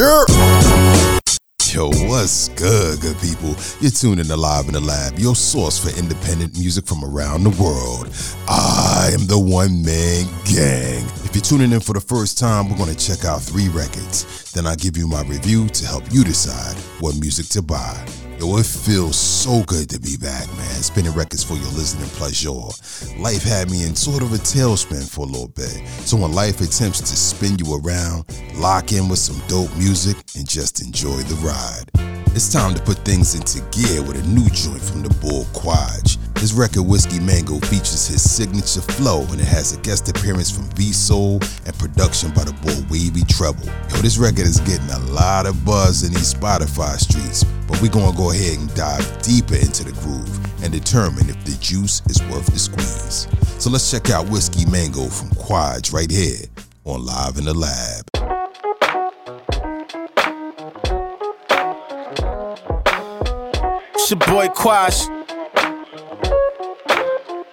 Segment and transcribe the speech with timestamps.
[0.00, 0.24] Yeah.
[1.70, 3.54] Yo, what's good, good people?
[3.82, 7.50] You're tuning in Live in the Lab, your source for independent music from around the
[7.62, 8.08] world.
[8.48, 11.04] I am the one man gang.
[11.30, 14.50] If you're tuning in for the first time, we're going to check out three records.
[14.50, 18.04] Then I'll give you my review to help you decide what music to buy.
[18.40, 20.82] Yo, it feels so good to be back, man.
[20.82, 22.50] Spinning records for your listening pleasure.
[23.16, 25.86] Life had me in sort of a tailspin for a little bit.
[26.02, 28.24] So when life attempts to spin you around,
[28.56, 32.10] lock in with some dope music and just enjoy the ride.
[32.34, 36.18] It's time to put things into gear with a new joint from the Bull Quadge.
[36.40, 40.64] His record Whiskey Mango features his signature flow and it has a guest appearance from
[40.70, 43.66] V Soul and production by the boy Wavy Treble.
[43.66, 47.90] Yo, this record is getting a lot of buzz in these Spotify streets, but we're
[47.90, 52.22] gonna go ahead and dive deeper into the groove and determine if the juice is
[52.30, 53.28] worth the squeeze.
[53.62, 56.46] So let's check out Whiskey Mango from Quadge right here
[56.86, 58.06] on Live in the Lab.
[63.92, 65.19] It's your boy Quash.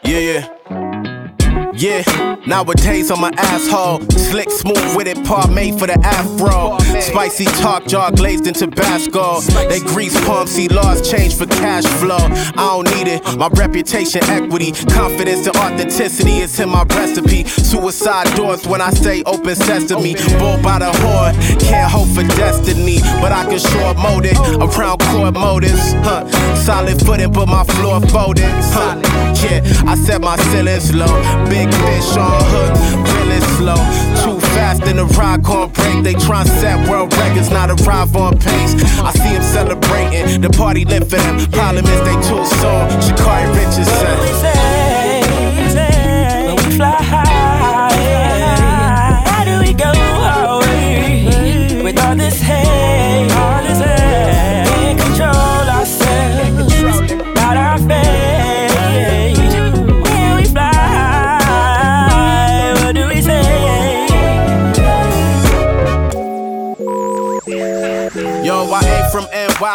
[0.08, 1.74] Yeah, yeah.
[1.74, 2.02] Yeah,
[2.48, 4.00] nowadays I'm an asshole.
[4.10, 6.80] Slick, smooth with it, par made for the afro.
[7.02, 9.42] Spicy talk, jar glazed in Tabasco.
[9.68, 12.18] They grease palm, see laws change for cash flow.
[12.18, 17.44] I don't need it, my reputation, equity, confidence, and authenticity is in my recipe.
[17.44, 20.16] Suicide doors when I say open sesame.
[20.40, 25.00] Bull by the horn, can't hope for destiny, but I can short mold it around
[25.12, 25.94] core motives.
[26.02, 26.26] Huh.
[26.56, 28.46] Solid footing, but my floor folded.
[28.74, 29.36] Huh.
[29.86, 31.22] I set my ceilings low.
[31.50, 32.74] Big fish on hook,
[33.14, 33.78] really slow.
[34.24, 36.04] Too fast in the ride gon' break.
[36.04, 38.74] They try set world records, not arrive on pace.
[39.00, 41.38] I see them celebrating, the party lit for them.
[41.52, 42.88] Problem is they too soon.
[43.06, 44.18] Sha'Carri Richardson.
[46.48, 47.17] When we fly high,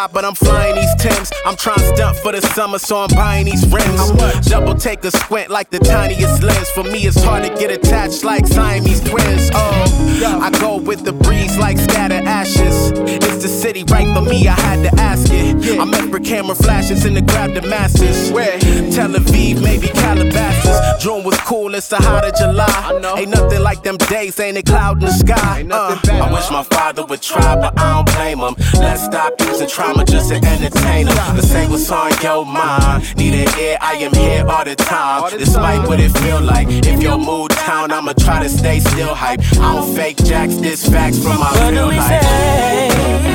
[0.03, 1.31] NY, but I'm flying these Tims.
[1.45, 4.11] I'm trying to stunt for the summer, so I'm buying these rims.
[4.47, 6.69] Double take a squint like the tiniest lens.
[6.69, 9.49] For me, it's hard to get attached like Siamese twins.
[9.53, 12.91] Oh, I go with the breeze like scattered ashes.
[12.95, 15.79] It's the city right for me, I had to ask it.
[15.79, 18.31] I meant for camera flashes and to grab the masses.
[18.31, 18.59] Where?
[18.59, 21.03] Tel Aviv, maybe Calabasas.
[21.03, 23.17] June was cool, it's the hot of July.
[23.17, 25.65] Ain't nothing like them days, ain't a cloud in the sky.
[25.69, 28.55] Uh, I wish my father would try, but I don't blame him.
[28.79, 31.15] Let's stop using trauma just to entertain him.
[31.35, 33.15] Let's say what's on your mind.
[33.17, 35.29] Need an ear, I am here all the time.
[35.37, 36.67] Despite what it feel like.
[36.69, 39.41] If your mood down, I'ma try to stay still hype.
[39.59, 42.21] I don't fake jacks, this facts from my What real do we life.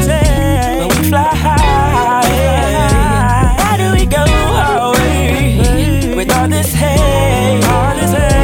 [0.04, 1.58] say when we fly high?
[3.58, 4.24] How do we go
[4.88, 7.64] away with all this hate?
[7.64, 8.37] All this hate.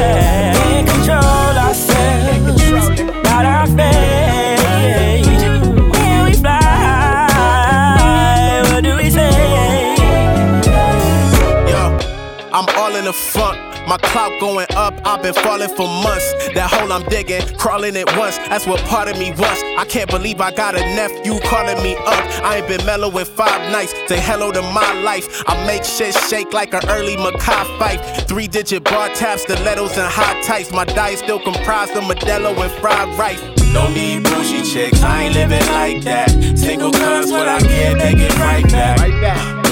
[13.95, 16.27] My clout going up, I've been falling for months.
[16.55, 18.39] That hole I'm digging, crawling it once.
[18.39, 19.63] That's what part of me wants.
[19.79, 22.25] I can't believe I got a nephew calling me up.
[22.43, 23.95] I ain't been mellow in five nights.
[24.09, 25.45] Say hello to my life.
[25.47, 27.99] I make shit shake like an early Makai fight.
[28.27, 30.73] Three digit bar taps, stilettos, and high tights.
[30.73, 33.41] My diet still comprised of Modelo and fried rice.
[33.73, 36.31] Don't need bougie chicks, I ain't living like that.
[36.59, 39.65] Single cuz what I get, they get right back.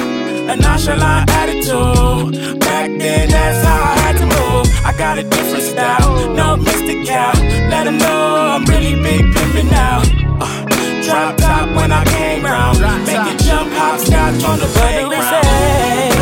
[0.49, 2.60] A nonchalant attitude.
[2.60, 4.01] Back then, that's how I had to move.
[4.92, 7.32] I got a different style, no mystic cow.
[7.70, 10.03] Let 'em know I'm really big pimpin' now.
[10.38, 10.66] Uh,
[11.03, 12.78] drop top when I came round.
[13.06, 16.22] Make it jump hopscotch on the What do we playground.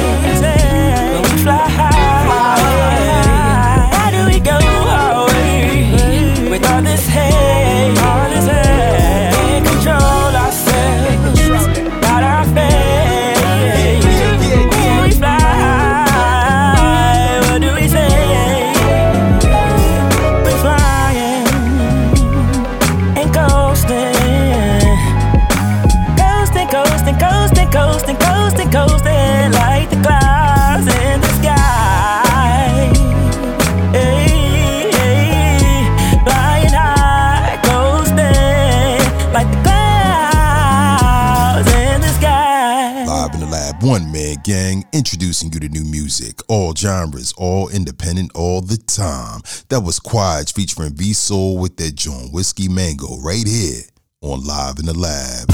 [43.82, 49.40] One man gang, introducing you to new music, all genres, all independent, all the time.
[49.68, 53.82] That was Quadge featuring V Soul with their joint Whiskey Mango right here
[54.20, 55.48] on Live in the Lab.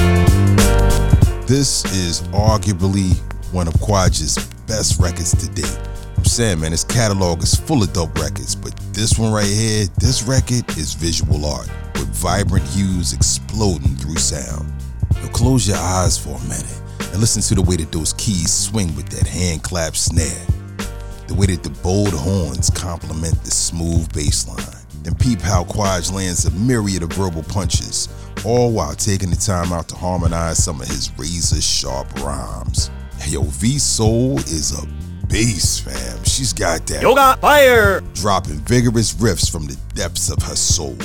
[1.47, 3.15] This is arguably
[3.53, 4.37] one of Quadja's
[4.67, 5.79] best records to date.
[6.17, 9.87] I'm saying, man, his catalog is full of dope records, but this one right here,
[10.01, 14.73] this record is visual art with vibrant hues exploding through sound.
[15.15, 18.53] Now close your eyes for a minute and listen to the way that those keys
[18.53, 20.47] swing with that hand clap snare.
[21.29, 24.83] The way that the bold horns complement the smooth bass line.
[25.05, 28.09] And peep how Quaj lands a myriad of verbal punches,
[28.45, 32.91] all while taking the time out to harmonize some of his razor sharp rhymes.
[33.29, 34.87] Yo, V Soul is a
[35.29, 36.25] beast, fam.
[36.25, 38.01] She's got that Yoga fire.
[38.15, 40.97] dropping vigorous riffs from the depths of her soul.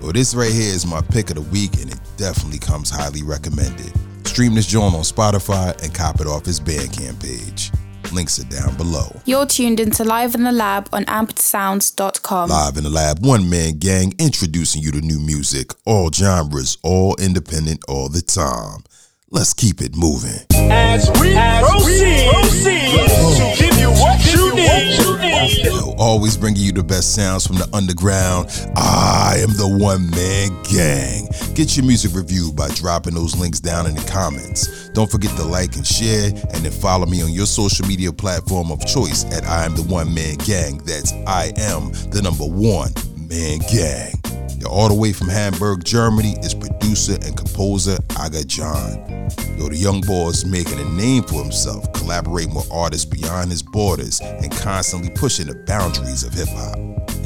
[0.00, 3.22] Well, this right here is my pick of the week, and it definitely comes highly
[3.22, 3.92] recommended.
[4.36, 7.72] Stream this joint on Spotify and cop it off his Bandcamp page.
[8.12, 9.06] Links are down below.
[9.24, 12.50] You're tuned into Live in the Lab on ampedsounds.com.
[12.50, 17.16] Live in the lab, one man gang introducing you to new music, all genres, all
[17.18, 18.84] independent, all the time.
[19.30, 20.44] Let's keep it moving.
[20.52, 25.64] As we proceed, to give you what you need.
[25.64, 28.48] Yo, always bringing you the best sounds from the underground.
[28.76, 31.28] I am the one man gang.
[31.54, 34.88] Get your music reviewed by dropping those links down in the comments.
[34.90, 38.70] Don't forget to like and share, and then follow me on your social media platform
[38.70, 40.78] of choice at I am the one man gang.
[40.78, 42.90] That's I am the number one
[43.28, 44.25] man gang.
[44.58, 49.28] Yo, all the way from Hamburg, Germany, is producer and composer Aga John.
[49.58, 53.62] Yo, the young boy is making a name for himself, collaborating with artists beyond his
[53.62, 56.76] borders, and constantly pushing the boundaries of hip hop.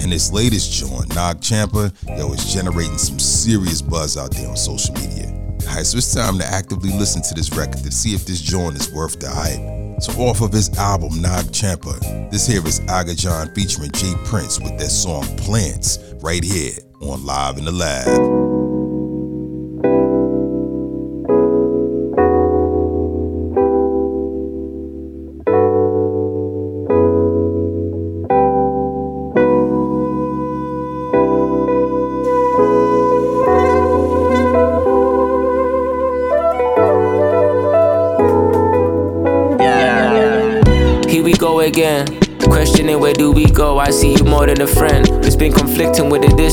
[0.00, 4.56] And his latest joint, Nag Champa, yo, is generating some serious buzz out there on
[4.56, 5.28] social media.
[5.68, 8.76] Alright, so it's time to actively listen to this record to see if this joint
[8.76, 10.02] is worth the hype.
[10.02, 11.96] So off of his album Nag Champa,
[12.30, 17.24] this here is Aga John featuring Jay Prince with that song Plants, right here on
[17.24, 18.39] Live in the Lab.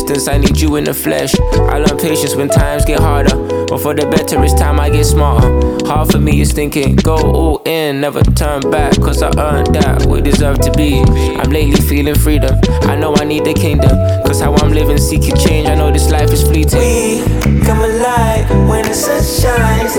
[0.08, 0.28] Distance.
[0.28, 1.34] I need you in the flesh.
[1.40, 3.36] I learn patience when times get harder.
[3.68, 5.50] But for the better, it's time I get smarter.
[5.86, 8.96] Hard for me is thinking, go all in, never turn back.
[8.96, 11.00] Cause I earned that, we deserve to be.
[11.02, 12.60] I'm lately feeling freedom.
[12.84, 13.92] I know I need the kingdom.
[14.26, 15.68] Cause how I'm living, seeking change.
[15.68, 16.80] I know this life is fleeting.
[16.80, 17.22] We
[17.66, 19.98] come alive when the sun shines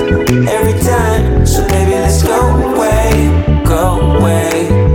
[0.48, 1.46] every time.
[1.46, 2.40] So baby, let's go
[2.72, 4.87] away, go away.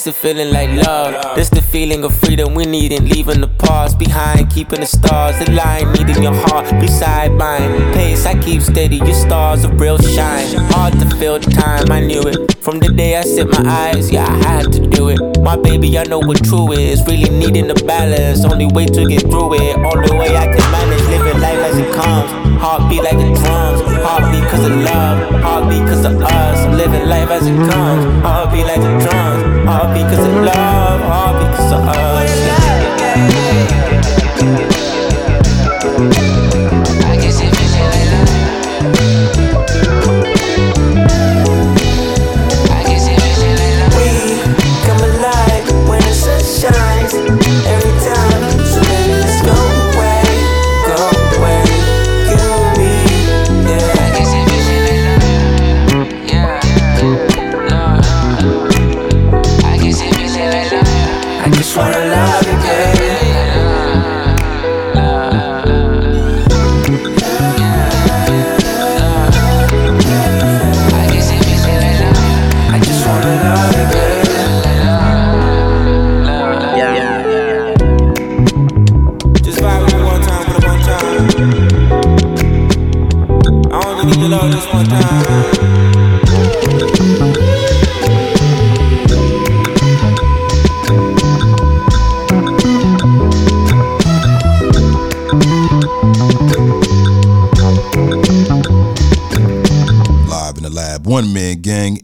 [0.00, 1.36] I the feeling like love.
[1.36, 5.92] This the feeling of freedom we needin', leaving the past behind, keeping the stars aligned,
[5.92, 7.92] needing your heart beside mine.
[7.92, 10.56] Pace I keep steady, your stars of real shine.
[10.72, 14.10] Hard to feel the time, I knew it from the day I set my eyes.
[14.10, 15.18] Yeah, I had to do it.
[15.40, 17.04] My baby, I know what true is.
[17.06, 19.76] Really needing the balance, only way to get through it.
[19.76, 22.30] Only way I can manage living life as it comes.
[22.60, 26.58] Heartbeat like the drums, heartbeat cause of love, heartbeat cause of us.
[26.60, 28.22] I'm living life as it comes.
[28.22, 29.09] Heartbeat like the drums,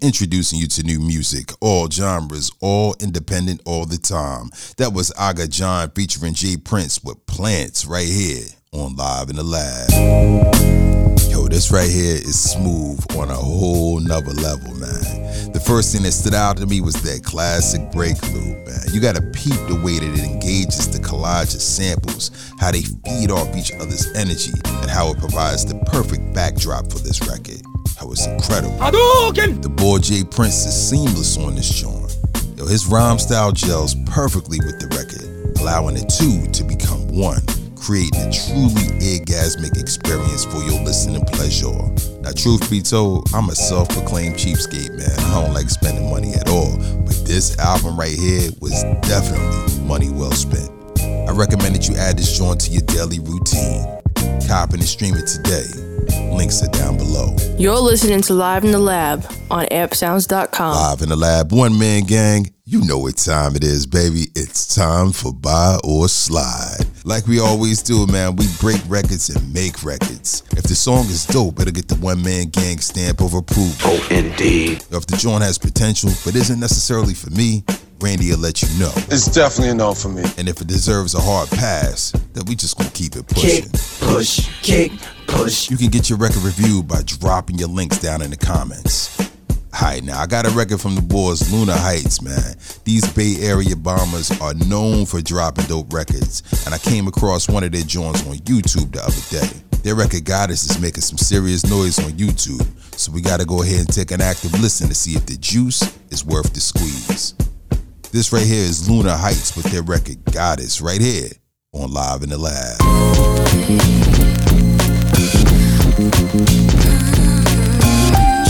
[0.06, 4.48] introducing you to new music, all genres, all independent, all the time.
[4.76, 9.42] That was Aga John featuring Jay Prince with Plants right here on Live in the
[9.42, 9.90] Lab.
[11.28, 15.52] Yo, this right here is smooth on a whole nother level, man.
[15.52, 18.86] The first thing that stood out to me was that classic break loop, man.
[18.92, 23.32] You gotta peep the way that it engages the collage of samples, how they feed
[23.32, 27.60] off each other's energy, and how it provides the perfect backdrop for this record.
[27.96, 28.80] How was incredible.
[29.62, 32.16] The boy Jay Prince is seamless on this joint.
[32.56, 37.40] Yo, his rhyme style gels perfectly with the record, allowing the two to become one
[37.86, 41.70] creating a truly orgasmic experience for your listening pleasure.
[42.20, 45.14] Now, truth be told, I'm a self proclaimed cheapskate, man.
[45.30, 46.76] I don't like spending money at all.
[47.06, 50.68] But this album right here was definitely money well spent.
[50.98, 53.86] I recommend that you add this joint to your daily routine.
[54.48, 55.85] Copy and stream it today.
[56.32, 57.36] Links are down below.
[57.58, 60.74] You're listening to Live in the Lab on ampedsounds.com.
[60.74, 62.52] Live in the Lab, one man gang.
[62.68, 64.26] You know what time it is, baby.
[64.34, 66.78] It's time for Buy or Slide.
[67.04, 70.42] Like we always do, man, we break records and make records.
[70.50, 73.72] If the song is dope, it'll get the one man gang stamp of approval.
[73.84, 74.82] Oh, indeed.
[74.90, 77.62] If the joint has potential, but isn't necessarily for me,
[78.00, 78.92] Randy will let you know.
[79.08, 80.22] It's definitely a no for me.
[80.36, 83.70] And if it deserves a hard pass, then we just gonna keep it pushing.
[83.70, 84.92] Kick, push, kick,
[85.26, 85.70] push.
[85.70, 89.16] You can get your record reviewed by dropping your links down in the comments.
[89.74, 92.56] Alright, now I got a record from the boys Lunar Heights, man.
[92.84, 97.62] These Bay Area bombers are known for dropping dope records, and I came across one
[97.62, 99.62] of their joints on YouTube the other day.
[99.82, 102.66] Their record Goddess is making some serious noise on YouTube,
[102.98, 105.82] so we gotta go ahead and take an active listen to see if the juice
[106.10, 107.34] is worth the squeeze.
[108.16, 111.28] This right here is Lunar Heights with their record Goddess right here
[111.74, 112.78] on Live in the Lab.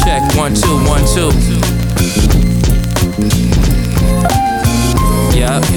[0.05, 1.33] Check one two one two.
[5.37, 5.65] Yep.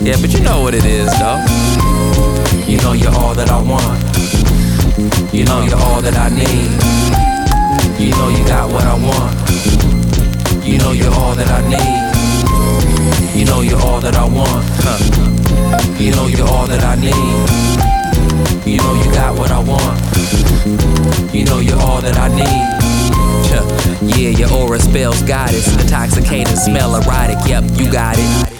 [0.00, 1.44] yeah, but you know what it is, though.
[2.70, 4.11] You know you're all that I want.
[5.32, 6.70] You know you're all that I need.
[7.98, 9.32] You know you got what I want.
[10.62, 13.38] You know you're all that I need.
[13.38, 14.62] You know you're all that I want.
[15.98, 17.16] You know you're all that I need.
[18.66, 19.98] You know you got what I want.
[21.34, 22.72] You know you're all that I need.
[24.14, 25.66] Yeah, your aura spells goddess.
[25.80, 27.38] Intoxicating, smell erotic.
[27.46, 28.51] Yep, you got it.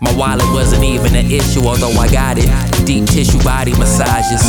[0.00, 2.46] My wallet wasn't even an issue, although I got it.
[2.84, 4.42] Deep tissue body massages.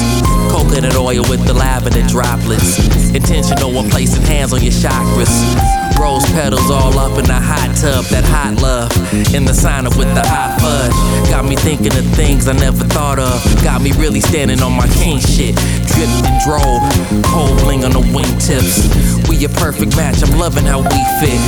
[0.52, 2.80] Coconut oil with the lavender droplets.
[3.14, 5.87] Intentional when placing hands on your chakras.
[6.00, 8.92] Rose petals all up in the hot tub, that hot love.
[9.34, 10.94] In the sauna with the hot fudge.
[11.30, 13.42] Got me thinking of things I never thought of.
[13.64, 15.56] Got me really standing on my king shit.
[15.90, 16.82] Dripped and drove.
[17.26, 19.28] Cold bling on the wingtips.
[19.28, 21.42] We a perfect match, I'm loving how we fit.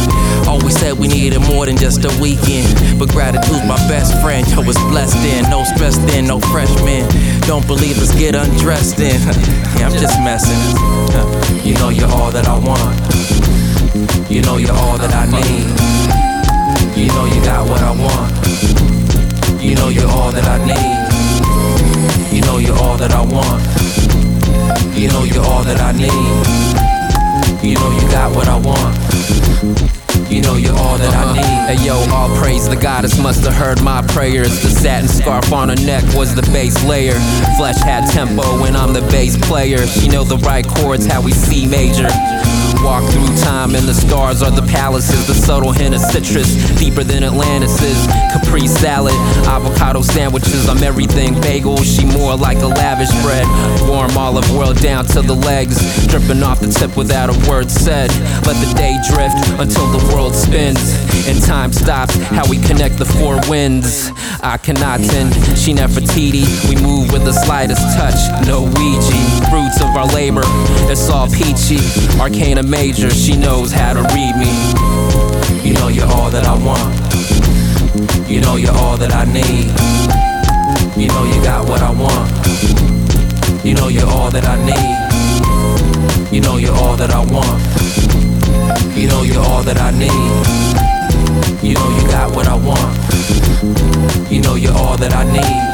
[0.48, 2.98] Always said we needed more than just a weekend.
[2.98, 4.48] But gratitude's my best friend.
[4.50, 5.50] Yo, was blessed in.
[5.50, 7.08] No stress then, no freshman.
[7.46, 9.22] Don't believe us, get undressed in.
[9.78, 10.58] yeah, I'm just messing.
[11.60, 13.59] You know you're all that I want.
[14.30, 15.66] You know you're all that I need.
[16.96, 18.30] You know you got what I want.
[19.60, 22.36] You know you're all that I need.
[22.36, 23.60] You know you're all that I want.
[24.96, 26.14] You know you're all that I need.
[27.68, 28.96] You know you got what I want.
[30.32, 31.34] You know you're all that I uh-huh.
[31.34, 31.78] need.
[31.80, 34.62] Hey yo, all praise the goddess must have heard my prayers.
[34.62, 37.20] The satin scarf on her neck was the base layer.
[37.58, 39.88] Flesh had tempo when I'm the bass player.
[39.88, 42.10] She know the right chords, how we C major.
[42.84, 45.28] Walk through time and the stars are the palaces.
[45.28, 48.08] The subtle hint of citrus, deeper than Atlantis is.
[48.32, 49.14] Capri salad,
[49.48, 50.70] avocado sandwiches.
[50.70, 51.78] I'm everything bagel.
[51.78, 53.46] She more like a lavish bread.
[53.88, 58.12] Warm olive oil down to the legs, dripping off the tip without a word said.
[58.48, 60.80] Let the day drift until the world spins
[61.28, 62.16] and time stops.
[62.16, 64.12] How we connect the four winds.
[64.42, 66.48] I cannot tend, she Nefertiti.
[66.70, 68.48] We move with the slightest touch.
[68.48, 69.20] No Ouija,
[69.50, 70.44] fruits of our labor.
[70.90, 71.80] It's all peachy.
[72.20, 74.52] Arcana major, she knows how to read me.
[75.68, 78.30] You know you're all that I want.
[78.30, 79.74] You know you're all that I need.
[80.96, 82.30] You know you got what I want.
[83.66, 85.00] You know you're all that I need.
[86.32, 87.60] You know you're all that I want.
[88.96, 90.10] You know you're all that I need.
[91.64, 94.32] You know you got what I want.
[94.32, 95.70] You know you're all that I need.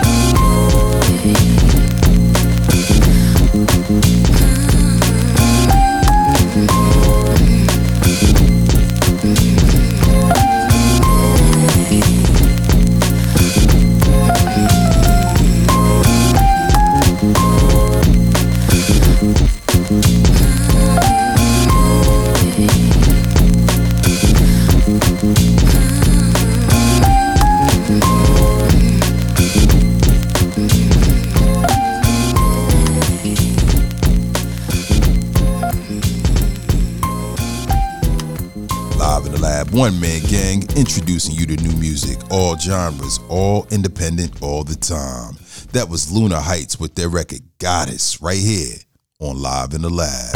[39.75, 45.36] One Man Gang introducing you to new music, all genres, all independent, all the time.
[45.74, 48.77] That was Luna Heights with their record Goddess right here
[49.20, 50.34] on Live in the Lab.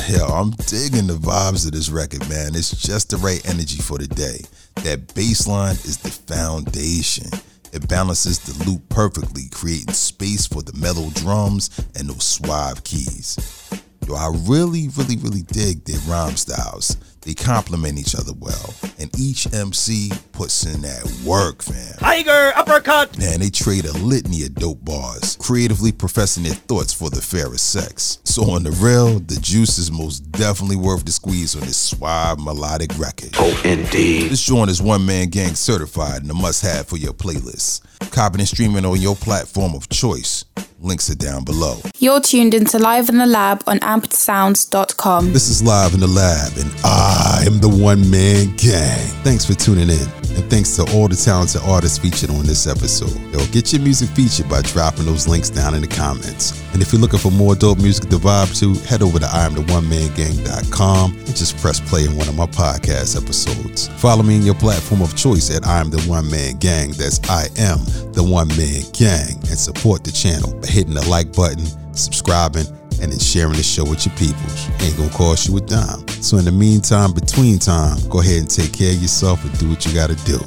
[0.00, 2.54] Hell, I'm digging the vibes of this record, man.
[2.54, 4.40] It's just the right energy for the day.
[4.84, 7.28] That bass line is the foundation.
[7.74, 13.68] It balances the loop perfectly, creating space for the mellow drums and those suave keys.
[14.08, 16.96] Yo, I really, really, really dig their rhyme styles.
[17.22, 21.96] They complement each other well, and each MC puts in that work, fam.
[21.98, 23.18] Tiger uppercut.
[23.18, 27.72] Man, they trade a litany of dope bars, creatively professing their thoughts for the fairest
[27.72, 28.18] sex.
[28.24, 32.38] So on the real, the juice is most definitely worth the squeeze on this suave
[32.40, 33.30] melodic record.
[33.34, 34.30] Oh, indeed.
[34.30, 37.82] This joint is one man gang certified and a must have for your playlist.
[38.12, 40.46] Copying and streaming on your platform of choice.
[40.82, 41.76] Links are down below.
[41.98, 45.34] You're tuned into Live in the Lab on ampedsounds.com.
[45.34, 49.06] This is Live in the Lab, and I am the one man gang.
[49.22, 50.19] Thanks for tuning in.
[50.36, 53.14] And thanks to all the talented artists featured on this episode.
[53.32, 56.62] Yo, get your music featured by dropping those links down in the comments.
[56.72, 61.12] And if you're looking for more dope music to vibe to, head over to IamTheOneManGang.com
[61.12, 63.88] and just press play on one of my podcast episodes.
[64.00, 66.92] Follow me in your platform of choice at I Am The One Man Gang.
[66.92, 67.78] That's I Am
[68.12, 69.36] The One Man Gang.
[69.50, 72.66] And support the channel by hitting the like button, subscribing,
[73.00, 74.68] and then sharing the show with your peoples.
[74.82, 76.06] Ain't gonna cost you a dime.
[76.22, 79.68] So in the meantime, between time, go ahead and take care of yourself and do
[79.68, 80.38] what you gotta do.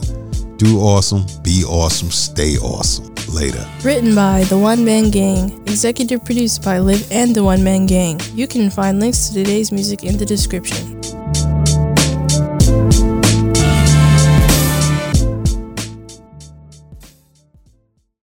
[0.57, 3.13] Do awesome, be awesome, stay awesome.
[3.29, 3.65] Later.
[3.83, 8.19] Written by The One Man Gang, executive produced by Liv and The One Man Gang.
[8.35, 11.02] You can find links to today's music in the description.